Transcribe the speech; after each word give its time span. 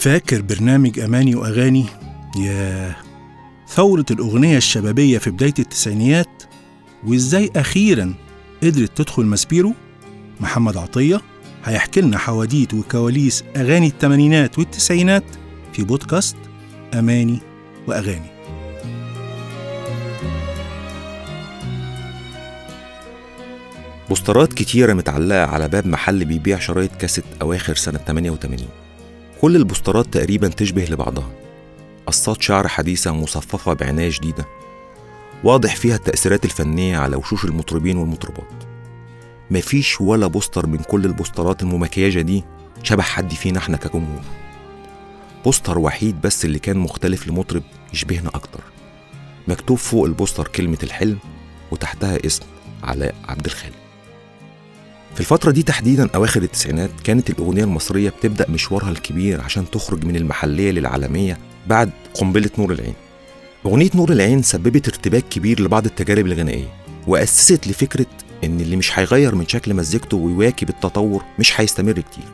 فاكر 0.00 0.42
برنامج 0.42 1.00
أماني 1.00 1.34
وأغاني؟ 1.34 1.86
ياه 2.36 2.96
ثورة 3.68 4.04
الأغنية 4.10 4.56
الشبابية 4.56 5.18
في 5.18 5.30
بداية 5.30 5.54
التسعينيات 5.58 6.42
وإزاي 7.06 7.50
أخيرا 7.56 8.14
قدرت 8.62 8.98
تدخل 8.98 9.22
ماسبيرو؟ 9.24 9.74
محمد 10.40 10.76
عطية 10.76 11.20
هيحكي 11.64 12.00
لنا 12.00 12.18
حواديت 12.18 12.74
وكواليس 12.74 13.44
أغاني 13.56 13.86
الثمانينات 13.86 14.58
والتسعينات 14.58 15.24
في 15.72 15.82
بودكاست 15.82 16.36
أماني 16.94 17.38
وأغاني. 17.86 18.30
بوسترات 24.08 24.52
كتيرة 24.52 24.92
متعلقة 24.92 25.44
على 25.46 25.68
باب 25.68 25.86
محل 25.86 26.24
بيبيع 26.24 26.58
شرايط 26.58 26.96
كاسيت 26.96 27.24
أواخر 27.42 27.74
سنة 27.74 27.98
88 27.98 28.68
كل 29.40 29.56
البوسترات 29.56 30.06
تقريبا 30.06 30.48
تشبه 30.48 30.84
لبعضها. 30.84 31.30
قصات 32.06 32.42
شعر 32.42 32.68
حديثة 32.68 33.12
مصففة 33.12 33.72
بعناية 33.72 34.10
شديدة 34.10 34.46
واضح 35.44 35.76
فيها 35.76 35.96
التأثيرات 35.96 36.44
الفنية 36.44 36.98
على 36.98 37.16
وشوش 37.16 37.44
المطربين 37.44 37.96
والمطربات. 37.96 38.64
مفيش 39.50 40.00
ولا 40.00 40.26
بوستر 40.26 40.66
من 40.66 40.78
كل 40.78 41.04
البوسترات 41.04 41.62
الممكيجة 41.62 42.20
دي 42.20 42.44
شبه 42.82 43.02
حد 43.02 43.32
فينا 43.32 43.58
إحنا 43.58 43.76
كجمهور. 43.76 44.22
بوستر 45.44 45.78
وحيد 45.78 46.20
بس 46.20 46.44
اللي 46.44 46.58
كان 46.58 46.76
مختلف 46.78 47.28
لمطرب 47.28 47.62
يشبهنا 47.94 48.28
أكتر. 48.28 48.60
مكتوب 49.48 49.78
فوق 49.78 50.04
البوستر 50.04 50.48
كلمة 50.48 50.78
الحلم 50.82 51.18
وتحتها 51.70 52.26
اسم 52.26 52.44
علاء 52.82 53.14
عبد 53.28 53.46
الخالق. 53.46 53.76
في 55.14 55.20
الفترة 55.20 55.50
دي 55.50 55.62
تحديدا 55.62 56.08
أواخر 56.14 56.42
التسعينات 56.42 56.90
كانت 57.04 57.30
الأغنية 57.30 57.64
المصرية 57.64 58.10
بتبدأ 58.10 58.50
مشوارها 58.50 58.90
الكبير 58.90 59.40
عشان 59.40 59.70
تخرج 59.70 60.04
من 60.04 60.16
المحلية 60.16 60.70
للعالمية 60.70 61.38
بعد 61.66 61.90
قنبلة 62.14 62.50
نور 62.58 62.72
العين. 62.72 62.94
أغنية 63.66 63.90
نور 63.94 64.12
العين 64.12 64.42
سببت 64.42 64.88
ارتباك 64.88 65.24
كبير 65.30 65.60
لبعض 65.62 65.84
التجارب 65.84 66.26
الغنائية 66.26 66.68
وأسست 67.06 67.68
لفكرة 67.68 68.06
إن 68.44 68.60
اللي 68.60 68.76
مش 68.76 68.98
هيغير 68.98 69.34
من 69.34 69.48
شكل 69.48 69.74
مزيكته 69.74 70.16
ويواكب 70.16 70.68
التطور 70.68 71.22
مش 71.38 71.60
هيستمر 71.60 71.92
كتير. 71.92 72.24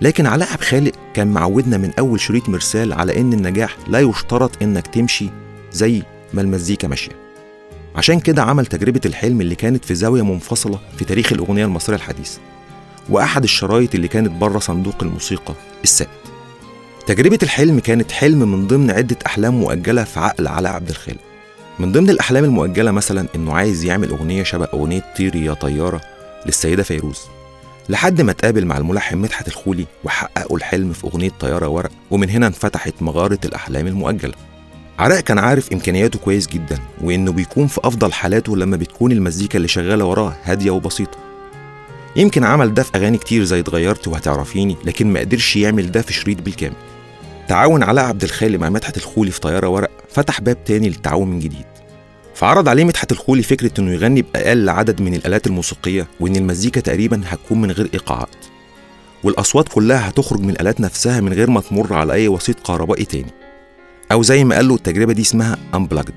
لكن 0.00 0.26
علاء 0.26 0.48
عبد 0.52 0.60
الخالق 0.60 0.92
كان 1.14 1.28
معودنا 1.28 1.76
من 1.78 1.90
أول 1.98 2.20
شريط 2.20 2.48
مرسال 2.48 2.92
على 2.92 3.20
إن 3.20 3.32
النجاح 3.32 3.76
لا 3.88 4.00
يشترط 4.00 4.62
إنك 4.62 4.86
تمشي 4.86 5.28
زي 5.72 6.02
ما 6.34 6.40
المزيكا 6.42 6.88
ماشية. 6.88 7.23
عشان 7.96 8.20
كده 8.20 8.42
عمل 8.42 8.66
تجربة 8.66 9.00
الحلم 9.06 9.40
اللي 9.40 9.54
كانت 9.54 9.84
في 9.84 9.94
زاوية 9.94 10.22
منفصلة 10.22 10.78
في 10.96 11.04
تاريخ 11.04 11.32
الأغنية 11.32 11.64
المصرية 11.64 11.96
الحديثة 11.96 12.40
وأحد 13.08 13.42
الشرايط 13.42 13.94
اللي 13.94 14.08
كانت 14.08 14.30
بره 14.30 14.58
صندوق 14.58 15.02
الموسيقى 15.02 15.54
الثابت 15.84 16.10
تجربة 17.06 17.38
الحلم 17.42 17.78
كانت 17.78 18.12
حلم 18.12 18.52
من 18.52 18.66
ضمن 18.66 18.90
عدة 18.90 19.16
أحلام 19.26 19.54
مؤجلة 19.54 20.04
في 20.04 20.20
عقل 20.20 20.46
علاء 20.46 20.72
عبد 20.72 20.88
الخالق. 20.88 21.20
من 21.78 21.92
ضمن 21.92 22.10
الأحلام 22.10 22.44
المؤجلة 22.44 22.90
مثلا 22.90 23.26
إنه 23.34 23.52
عايز 23.52 23.84
يعمل 23.84 24.08
أغنية 24.08 24.42
شبه 24.42 24.64
أغنية 24.64 25.04
طيري 25.16 25.44
يا 25.44 25.54
طيارة 25.54 26.00
للسيدة 26.46 26.82
فيروز. 26.82 27.20
لحد 27.88 28.20
ما 28.20 28.30
اتقابل 28.30 28.66
مع 28.66 28.78
الملحن 28.78 29.18
مدحت 29.18 29.48
الخولي 29.48 29.86
وحققوا 30.04 30.56
الحلم 30.56 30.92
في 30.92 31.04
أغنية 31.04 31.30
طيارة 31.40 31.68
ورق 31.68 31.90
ومن 32.10 32.30
هنا 32.30 32.46
انفتحت 32.46 32.94
مغارة 33.00 33.38
الأحلام 33.44 33.86
المؤجلة. 33.86 34.34
عراء 34.98 35.20
كان 35.20 35.38
عارف 35.38 35.72
إمكانياته 35.72 36.18
كويس 36.18 36.46
جدا 36.46 36.78
وإنه 37.00 37.32
بيكون 37.32 37.66
في 37.66 37.80
أفضل 37.84 38.12
حالاته 38.12 38.56
لما 38.56 38.76
بتكون 38.76 39.12
المزيكا 39.12 39.56
اللي 39.56 39.68
شغالة 39.68 40.04
وراه 40.04 40.36
هادية 40.44 40.70
وبسيطة. 40.70 41.18
يمكن 42.16 42.44
عمل 42.44 42.74
ده 42.74 42.82
في 42.82 42.90
أغاني 42.94 43.18
كتير 43.18 43.44
زي 43.44 43.60
اتغيرت 43.60 44.08
وهتعرفيني 44.08 44.76
لكن 44.84 45.12
ما 45.12 45.20
قدرش 45.20 45.56
يعمل 45.56 45.92
ده 45.92 46.02
في 46.02 46.12
شريط 46.12 46.42
بالكامل. 46.42 46.74
تعاون 47.48 47.82
علاء 47.82 48.04
عبد 48.04 48.24
الخالق 48.24 48.58
مع 48.58 48.68
مدحت 48.70 48.96
الخولي 48.96 49.30
في 49.30 49.40
طيارة 49.40 49.68
ورق 49.68 49.90
فتح 50.10 50.40
باب 50.40 50.64
تاني 50.64 50.88
للتعاون 50.88 51.28
من 51.30 51.38
جديد. 51.38 51.64
فعرض 52.34 52.68
عليه 52.68 52.84
مدحت 52.84 53.12
الخولي 53.12 53.42
فكرة 53.42 53.80
إنه 53.80 53.92
يغني 53.92 54.22
بأقل 54.22 54.68
عدد 54.68 55.00
من 55.00 55.14
الآلات 55.14 55.46
الموسيقية 55.46 56.06
وإن 56.20 56.36
المزيكا 56.36 56.80
تقريبا 56.80 57.22
هتكون 57.26 57.60
من 57.60 57.70
غير 57.70 57.88
إيقاعات. 57.94 58.36
والأصوات 59.24 59.68
كلها 59.68 60.08
هتخرج 60.08 60.40
من 60.40 60.50
الآلات 60.50 60.80
نفسها 60.80 61.20
من 61.20 61.32
غير 61.32 61.50
ما 61.50 61.60
تمر 61.60 61.94
على 61.94 62.12
أي 62.12 62.28
وسيط 62.28 62.60
كهربائي 62.60 63.04
تاني. 63.04 63.43
أو 64.14 64.22
زي 64.22 64.44
ما 64.44 64.54
قال 64.54 64.68
له 64.68 64.74
التجربة 64.74 65.12
دي 65.12 65.22
اسمها 65.22 65.58
أنبلاجد 65.74 66.14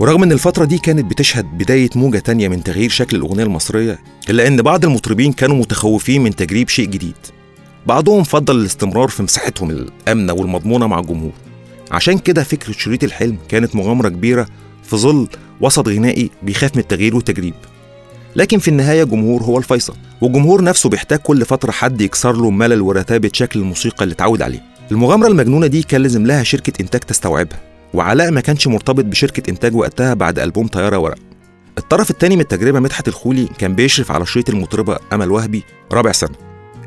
ورغم 0.00 0.22
إن 0.22 0.32
الفترة 0.32 0.64
دي 0.64 0.78
كانت 0.78 1.04
بتشهد 1.04 1.44
بداية 1.44 1.90
موجة 1.94 2.18
تانية 2.18 2.48
من 2.48 2.62
تغيير 2.62 2.90
شكل 2.90 3.16
الأغنية 3.16 3.42
المصرية 3.42 3.98
إلا 4.30 4.46
إن 4.46 4.62
بعض 4.62 4.84
المطربين 4.84 5.32
كانوا 5.32 5.56
متخوفين 5.56 6.22
من 6.22 6.36
تجريب 6.36 6.68
شيء 6.68 6.86
جديد. 6.86 7.14
بعضهم 7.86 8.22
فضل 8.22 8.56
الاستمرار 8.60 9.08
في 9.08 9.22
مساحتهم 9.22 9.70
الآمنة 9.70 10.32
والمضمونة 10.32 10.86
مع 10.86 10.98
الجمهور. 10.98 11.32
عشان 11.90 12.18
كده 12.18 12.42
فكرة 12.42 12.72
شريط 12.72 13.04
الحلم 13.04 13.38
كانت 13.48 13.76
مغامرة 13.76 14.08
كبيرة 14.08 14.46
في 14.82 14.96
ظل 14.96 15.28
وسط 15.60 15.88
غنائي 15.88 16.30
بيخاف 16.42 16.76
من 16.76 16.82
التغيير 16.82 17.16
والتجريب. 17.16 17.54
لكن 18.36 18.58
في 18.58 18.68
النهاية 18.68 19.02
الجمهور 19.02 19.42
هو 19.42 19.58
الفيصل 19.58 19.94
والجمهور 20.20 20.64
نفسه 20.64 20.88
بيحتاج 20.88 21.18
كل 21.18 21.44
فترة 21.44 21.70
حد 21.70 22.00
يكسر 22.00 22.32
له 22.32 22.50
ملل 22.50 22.80
ورتابة 22.80 23.30
شكل 23.32 23.60
الموسيقى 23.60 24.04
اللي 24.04 24.12
اتعود 24.12 24.42
عليه. 24.42 24.77
المغامرة 24.90 25.28
المجنونة 25.28 25.66
دي 25.66 25.82
كان 25.82 26.02
لازم 26.02 26.26
لها 26.26 26.42
شركة 26.42 26.72
إنتاج 26.80 27.00
تستوعبها 27.00 27.60
وعلاء 27.94 28.30
ما 28.30 28.40
كانش 28.40 28.66
مرتبط 28.66 29.04
بشركة 29.04 29.50
إنتاج 29.50 29.74
وقتها 29.74 30.14
بعد 30.14 30.38
ألبوم 30.38 30.66
طيارة 30.66 30.98
ورق. 30.98 31.18
الطرف 31.78 32.10
الثاني 32.10 32.34
من 32.36 32.40
التجربة 32.40 32.80
مدحت 32.80 33.08
الخولي 33.08 33.48
كان 33.58 33.74
بيشرف 33.74 34.12
على 34.12 34.26
شريط 34.26 34.50
المطربة 34.50 34.98
أمل 35.12 35.30
وهبي 35.30 35.62
رابع 35.92 36.12
سنة. 36.12 36.36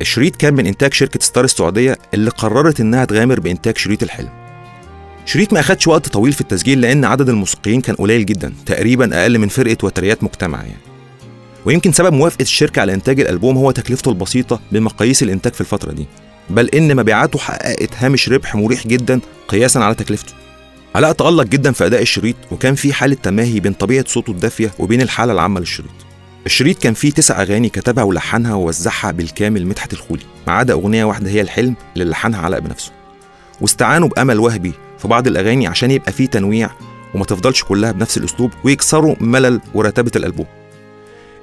الشريط 0.01 0.35
كان 0.35 0.53
من 0.53 0.67
إنتاج 0.67 0.93
شركة 0.93 1.19
ستار 1.21 1.43
السعودية 1.43 1.97
اللي 2.13 2.29
قررت 2.29 2.79
إنها 2.79 3.05
تغامر 3.05 3.39
بإنتاج 3.39 3.77
شريط 3.77 4.03
الحلم. 4.03 4.29
شريط 5.25 5.53
ما 5.53 5.59
أخدش 5.59 5.87
وقت 5.87 6.09
طويل 6.09 6.33
في 6.33 6.41
التسجيل 6.41 6.81
لأن 6.81 7.05
عدد 7.05 7.29
الموسيقيين 7.29 7.81
كان 7.81 7.95
قليل 7.95 8.25
جدا 8.25 8.53
تقريبا 8.65 9.21
أقل 9.21 9.39
من 9.39 9.47
فرقة 9.47 9.77
وتريات 9.83 10.23
مجتمع 10.23 10.57
يعني. 10.57 10.81
ويمكن 11.65 11.91
سبب 11.91 12.13
موافقة 12.13 12.41
الشركة 12.41 12.79
على 12.79 12.93
إنتاج 12.93 13.19
الألبوم 13.19 13.57
هو 13.57 13.71
تكلفته 13.71 14.09
البسيطة 14.09 14.59
بمقاييس 14.71 15.23
الإنتاج 15.23 15.53
في 15.53 15.61
الفترة 15.61 15.91
دي. 15.91 16.05
بل 16.49 16.69
إن 16.69 16.95
مبيعاته 16.95 17.39
حققت 17.39 17.89
هامش 17.97 18.29
ربح 18.29 18.55
مريح 18.55 18.87
جدا 18.87 19.19
قياسا 19.47 19.79
على 19.79 19.95
تكلفته. 19.95 20.33
علاء 20.95 21.11
تألق 21.11 21.43
جدا 21.43 21.71
في 21.71 21.85
أداء 21.85 22.01
الشريط 22.01 22.35
وكان 22.51 22.75
في 22.75 22.93
حالة 22.93 23.17
تماهي 23.23 23.59
بين 23.59 23.73
طبيعة 23.73 24.05
صوته 24.07 24.31
الدافية 24.31 24.71
وبين 24.79 25.01
الحالة 25.01 25.33
العامة 25.33 25.59
للشريط. 25.59 25.91
الشريط 26.45 26.77
كان 26.77 26.93
فيه 26.93 27.11
تسع 27.11 27.41
أغاني 27.41 27.69
كتبها 27.69 28.03
ولحنها 28.03 28.53
ووزعها 28.53 29.11
بالكامل 29.11 29.67
مدحت 29.67 29.93
الخولي. 29.93 30.23
ما 30.47 30.53
عدا 30.53 30.73
أغنية 30.73 31.03
واحدة 31.03 31.29
هي 31.29 31.41
الحلم 31.41 31.75
اللي 31.93 32.05
لحنها 32.05 32.41
علاء 32.41 32.59
بنفسه. 32.59 32.91
واستعانوا 33.61 34.07
بأمل 34.07 34.39
وهبي 34.39 34.73
في 34.99 35.07
بعض 35.07 35.27
الأغاني 35.27 35.67
عشان 35.67 35.91
يبقى 35.91 36.11
فيه 36.11 36.25
تنويع 36.25 36.69
وما 37.13 37.25
تفضلش 37.25 37.63
كلها 37.63 37.91
بنفس 37.91 38.17
الأسلوب 38.17 38.51
ويكسروا 38.63 39.15
ملل 39.19 39.61
ورتابة 39.73 40.11
الألبوم. 40.15 40.45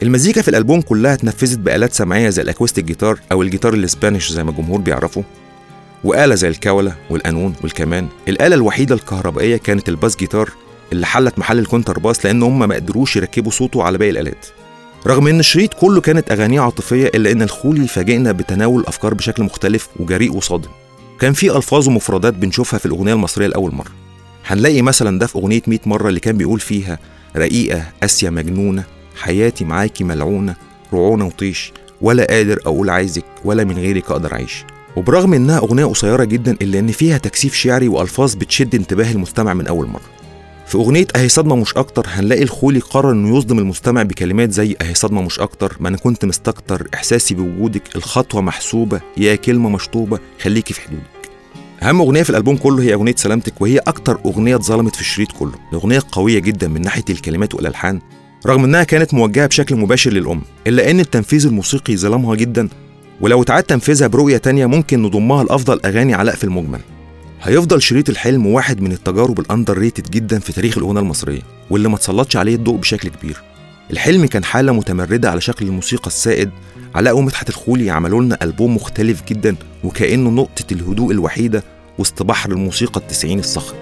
المزيكا 0.03 0.43
في 0.43 0.49
الألبوم 0.49 0.81
كلها 0.81 1.15
اتنفذت 1.15 1.59
بآلات 1.59 1.93
سمعية 1.93 2.29
زي 2.29 2.43
ال 2.43 2.47
acoustic 2.47 2.85
guitar 2.85 3.21
أو 3.33 3.43
الجيتار 3.43 3.75
ال 3.75 3.82
Spanish 3.82 4.33
زي 4.33 4.45
ما 4.45 4.51
الجمهور 4.51 4.81
بيعرفه 4.81 5.25
وآلة 6.05 6.35
زي 6.35 6.49
الكاولة 6.49 6.95
والقانون 7.11 7.55
والكمان. 7.63 8.09
الآلة 8.29 8.55
الوحيدة 8.55 8.95
الكهربائية 8.95 9.57
كانت 9.57 9.89
ال 9.89 9.94
bass 9.94 10.17
guitar 10.17 10.51
اللي 10.93 11.07
حلت 11.07 11.39
محل 11.39 11.59
الكونتر 11.59 11.99
باس 11.99 12.27
لأن 12.27 12.43
هم 12.43 12.59
ما 12.69 12.75
قدروش 12.75 13.17
يركبوا 13.17 13.51
صوته 13.51 13.83
على 13.83 13.99
باقي 13.99 14.11
الآلات. 14.11 14.47
رغم 15.07 15.27
إن 15.27 15.41
الشريط 15.41 15.75
كله 15.75 16.01
كانت 16.01 16.31
أغانيه 16.33 16.61
عاطفية 16.61 17.07
إلا 17.07 17.33
إن 17.33 17.43
الخولي 17.43 17.89
فاجئنا 17.89 18.33
بتناول 18.33 18.81
الافكار 18.81 19.15
بشكل 19.15 19.43
مختلف 19.43 19.89
وجريء 19.97 20.33
وصادم. 20.37 20.71
كان 21.21 21.33
في 21.33 21.57
ألفاظ 21.57 21.89
ومفردات 21.89 22.35
بنشوفها 22.35 22.79
في 22.79 22.87
الأغنية 22.87 23.13
المصرية 23.13 23.47
لأول 23.47 23.75
مرة. 23.75 23.91
هنلاقي 24.47 24.83
مثلا 24.83 25.19
ده 25.19 25.27
في 25.27 25.37
أغنية 25.39 25.63
100 25.67 25.79
مرة 25.87 26.09
اللي 26.09 26.21
كان 26.21 26.37
بيقول 26.37 26.61
فيها 26.61 26.99
رقيقة 27.37 27.83
قاسيه 28.01 28.31
مجنونة. 28.31 28.98
حياتي 29.19 29.65
معاكي 29.65 30.05
ملعونة 30.05 30.55
رعونة 30.93 31.27
وطيش 31.27 31.73
ولا 32.01 32.25
قادر 32.31 32.61
أقول 32.67 32.91
عايزك 32.91 33.25
ولا 33.45 33.65
من 33.65 33.79
غيرك 33.79 34.11
أقدر 34.11 34.33
أعيش. 34.33 34.65
وبرغم 34.97 35.35
إنها 35.35 35.59
أغنية 35.59 35.85
قصيرة 35.85 36.25
جدا 36.25 36.57
إلا 36.63 36.79
إن 36.79 36.89
فيها 36.93 37.19
تكثيف 37.19 37.55
شعري 37.55 37.89
وألفاظ 37.89 38.35
بتشد 38.35 38.75
انتباه 38.75 39.13
المستمع 39.13 39.55
من 39.55 39.67
أول 39.67 39.87
مرة. 39.87 40.19
في 40.67 40.75
أغنية 40.75 41.07
أهي 41.17 41.29
صدمة 41.29 41.57
مش 41.57 41.75
أكتر 41.77 42.07
هنلاقي 42.09 42.43
الخولي 42.43 42.79
قرر 42.79 43.13
إنه 43.13 43.39
يصدم 43.39 43.59
المستمع 43.59 44.03
بكلمات 44.03 44.53
زي 44.53 44.77
أهي 44.83 44.95
صدمة 44.95 45.23
مش 45.23 45.41
أكتر 45.41 45.77
ما 45.81 45.89
أنا 45.89 45.97
كنت 45.97 46.25
مستكتر 46.25 46.89
إحساسي 46.95 47.35
بوجودك 47.35 47.97
الخطوة 47.97 48.41
محسوبة 48.41 49.01
يا 49.17 49.35
كلمة 49.35 49.69
مشطوبة 49.71 50.19
خليكي 50.43 50.75
في 50.75 50.81
حدودك. 50.81 51.03
أهم 51.83 52.01
أغنية 52.01 52.23
في 52.23 52.31
الألبوم 52.31 52.57
كله 52.57 52.83
هي 52.83 52.95
أغنية 52.95 53.15
سلامتك 53.17 53.61
وهي 53.61 53.79
أكتر 53.79 54.19
أغنية 54.27 54.57
اتظلمت 54.57 54.95
في 54.95 55.01
الشريط 55.01 55.33
كله. 55.33 55.55
الأغنية 55.73 56.03
قوية 56.13 56.39
جدا 56.39 56.69
من 56.69 56.81
ناحية 56.81 57.05
الكلمات 57.11 57.55
والألحان. 57.55 58.01
رغم 58.47 58.65
إنها 58.65 58.85
كانت 58.85 59.15
موجهة 59.15 59.47
بشكل 59.47 59.77
مباشر 59.77 60.11
للأم 60.11 60.43
إلا 60.67 60.91
إن 60.91 61.01
التنفيذ 61.01 61.47
الموسيقي 61.47 61.97
ظلمها 61.97 62.35
جدا 62.35 62.69
ولو 63.21 63.43
اتعاد 63.43 63.63
تنفيذها 63.63 64.07
برؤية 64.07 64.37
تانية 64.37 64.67
ممكن 64.67 65.03
نضمها 65.03 65.45
لأفضل 65.45 65.81
أغاني 65.85 66.15
علاء 66.15 66.35
في 66.35 66.45
المجمل. 66.45 66.81
هيفضل 67.43 67.83
شريط 67.83 68.09
الحلم 68.09 68.47
واحد 68.47 68.81
من 68.81 68.93
التجارب 68.93 69.41
الاندر 69.41 69.79
ريتد 69.79 70.11
جدا 70.11 70.39
في 70.39 70.53
تاريخ 70.53 70.79
الأغنية 70.79 71.01
المصرية 71.01 71.43
واللي 71.71 71.89
ما 71.89 71.97
تسلطش 71.97 72.37
عليه 72.37 72.55
الضوء 72.55 72.77
بشكل 72.77 73.09
كبير. 73.09 73.43
الحلم 73.91 74.27
كان 74.27 74.45
حالة 74.45 74.73
متمردة 74.73 75.31
على 75.31 75.41
شكل 75.41 75.67
الموسيقى 75.67 76.07
السائد 76.07 76.51
علاء 76.95 77.17
ومدحت 77.19 77.49
الخولي 77.49 77.91
عملوا 77.91 78.23
لنا 78.23 78.39
ألبوم 78.43 78.75
مختلف 78.77 79.23
جدا 79.29 79.57
وكأنه 79.85 80.31
نقطة 80.31 80.73
الهدوء 80.73 81.13
الوحيدة 81.13 81.65
وسط 81.99 82.23
بحر 82.23 82.51
الموسيقى 82.51 83.01
التسعين 83.01 83.39
الصخب 83.39 83.77